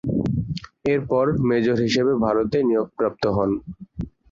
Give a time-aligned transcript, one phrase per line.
[0.85, 3.51] এরপর মেজর হিসেবে ভারতে নিয়োগপ্রাপ্ত হন।